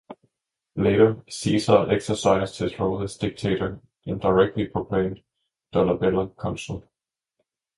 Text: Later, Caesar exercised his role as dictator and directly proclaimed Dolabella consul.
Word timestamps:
Later, 0.75 1.17
Caesar 1.29 1.87
exercised 1.91 2.57
his 2.57 2.79
role 2.79 3.03
as 3.03 3.15
dictator 3.17 3.81
and 4.07 4.19
directly 4.19 4.65
proclaimed 4.65 5.21
Dolabella 5.71 6.29
consul. 6.37 6.83